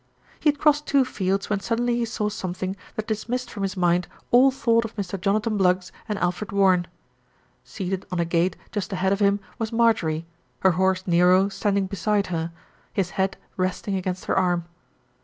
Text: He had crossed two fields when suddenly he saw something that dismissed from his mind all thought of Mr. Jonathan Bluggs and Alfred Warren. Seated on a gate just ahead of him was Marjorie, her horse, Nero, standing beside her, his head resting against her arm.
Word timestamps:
He 0.39 0.49
had 0.49 0.57
crossed 0.57 0.87
two 0.87 1.05
fields 1.05 1.47
when 1.47 1.59
suddenly 1.59 1.95
he 1.97 2.05
saw 2.05 2.27
something 2.27 2.75
that 2.95 3.05
dismissed 3.05 3.51
from 3.51 3.61
his 3.61 3.77
mind 3.77 4.07
all 4.31 4.49
thought 4.49 4.83
of 4.83 4.95
Mr. 4.95 5.21
Jonathan 5.21 5.57
Bluggs 5.57 5.91
and 6.09 6.17
Alfred 6.17 6.51
Warren. 6.51 6.87
Seated 7.63 8.07
on 8.11 8.19
a 8.19 8.25
gate 8.25 8.57
just 8.71 8.91
ahead 8.91 9.13
of 9.13 9.19
him 9.19 9.39
was 9.59 9.71
Marjorie, 9.71 10.25
her 10.61 10.71
horse, 10.71 11.05
Nero, 11.05 11.49
standing 11.49 11.85
beside 11.85 12.25
her, 12.33 12.51
his 12.91 13.11
head 13.11 13.37
resting 13.57 13.95
against 13.95 14.25
her 14.25 14.35
arm. 14.35 14.65